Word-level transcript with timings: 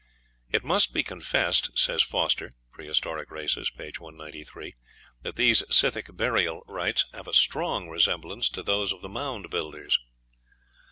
"It 0.49 0.63
must 0.63 0.93
be 0.95 1.03
confessed," 1.03 1.77
says 1.77 2.01
Foster 2.01 2.55
("Prehistoric 2.71 3.29
Races," 3.29 3.69
p. 3.69 3.91
193), 3.99 4.73
"that 5.21 5.35
these 5.35 5.61
Scythic 5.69 6.15
burial 6.17 6.63
rites 6.65 7.05
have 7.13 7.27
a 7.27 7.33
strong 7.33 7.87
resemblance 7.87 8.49
to 8.49 8.63
those 8.63 8.91
of 8.91 9.01
the 9.03 9.09
Mound 9.09 9.51
Builders." 9.51 9.99